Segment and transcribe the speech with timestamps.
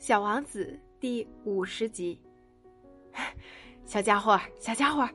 [0.00, 2.18] 小王子第五十集。
[3.84, 5.06] 小家伙，小家伙，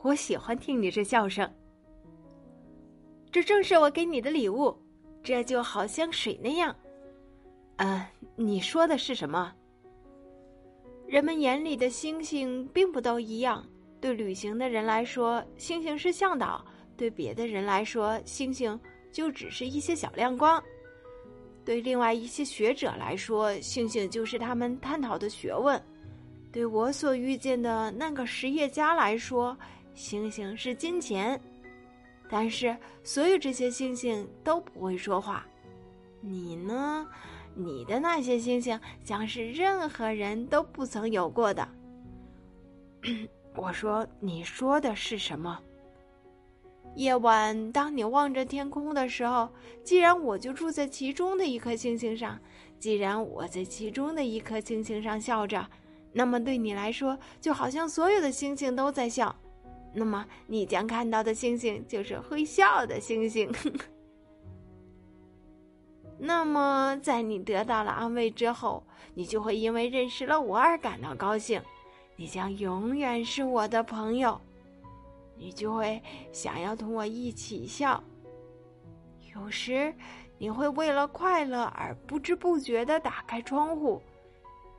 [0.00, 1.48] 我喜欢听你这笑声。
[3.30, 4.74] 这正是我给你的礼物，
[5.22, 6.74] 这就好像水那样。
[7.76, 8.02] 嗯，
[8.34, 9.54] 你说的是什么？
[11.06, 13.62] 人们眼里的星星并不都一样。
[14.00, 16.64] 对旅行的人来说，星星是向导；
[16.96, 18.80] 对别的人来说，星星
[19.12, 20.62] 就只是一些小亮光。
[21.64, 25.78] 对另外一些学者来说，星星就是他们探讨的学问；
[26.50, 29.56] 对我所遇见的那个实业家来说，
[29.94, 31.40] 星星是金钱。
[32.28, 35.46] 但是，所有这些星星都不会说话。
[36.20, 37.06] 你呢？
[37.54, 41.68] 你的那些星星，将是任何人都不曾有过的。
[43.56, 45.60] 我说：“你说的是什么？”
[47.00, 49.48] 夜晚，当你望着天空的时候，
[49.82, 52.38] 既然我就住在其中的一颗星星上，
[52.78, 55.66] 既然我在其中的一颗星星上笑着，
[56.12, 59.34] 那么对你来说，就好像所有的星星都在笑。
[59.94, 63.50] 那么，你将看到的星星就是会笑的星星。
[66.20, 71.62] 那么，在你得到了安慰之后，你就会因为认识了我而感到高兴。
[72.16, 74.38] 你将永远是我的朋友，
[75.40, 76.00] 你就会
[76.32, 78.02] 想要同我一起笑。
[79.34, 79.92] 有时，
[80.36, 84.02] 你会为了快乐而不知不觉的打开窗户，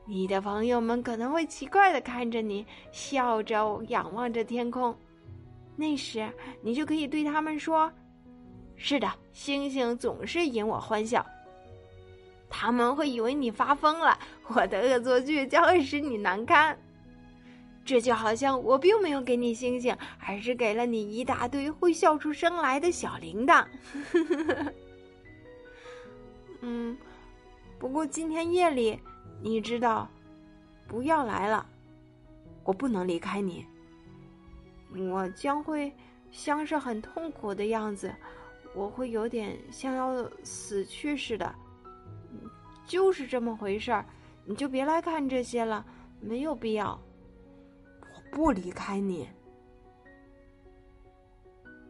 [0.06, 4.95] 你的朋友们可能会奇怪的看着你，笑着仰望着天空。
[5.76, 6.31] 那时，
[6.62, 7.92] 你就可以对他们说
[8.78, 11.25] ：“是的，星星总是引我欢笑。”
[12.48, 14.16] 他们会以为你发疯了，
[14.50, 16.78] 我的恶作剧将会使你难堪。
[17.84, 23.66] 这就好像我并没有给你星星，而是给了你一大堆会笑出声来的小铃铛。
[26.62, 26.96] 嗯，
[27.80, 29.00] 不过今天夜里，
[29.42, 30.08] 你知道，
[30.88, 31.66] 不要来了，
[32.64, 33.66] 我不能离开你。
[35.09, 35.91] 我将会
[36.31, 38.14] 像是很痛苦的样子，
[38.75, 41.53] 我会有点像要死去似的。
[42.86, 44.06] 就是这么回事儿，
[44.46, 45.84] 你就别来看这些了，
[46.20, 47.00] 没有必要。
[48.31, 49.28] 不离开你。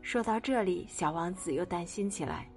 [0.02, 2.50] 说到这里，小王子又担心起来。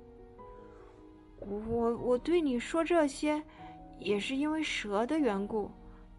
[1.38, 3.40] 我我对你说这些，
[3.98, 5.70] 也是因为蛇的缘故。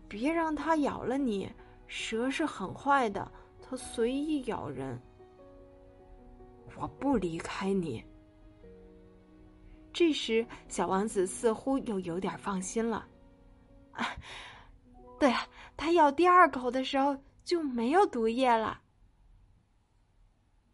[0.07, 1.51] 别让它咬了你，
[1.87, 5.01] 蛇是很坏的，它随意咬人。
[6.77, 8.05] 我不离开你。
[9.91, 13.07] 这时，小王子似乎又有点放心了。
[13.93, 14.05] 啊，
[15.19, 15.37] 对了，
[15.75, 17.17] 他咬第二口的时候。
[17.45, 18.81] 就没有毒液了。